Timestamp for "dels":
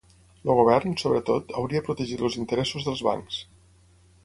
2.91-3.07